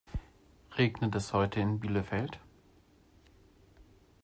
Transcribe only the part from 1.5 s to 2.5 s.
in Bielefeld?